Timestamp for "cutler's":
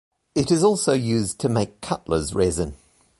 1.79-2.33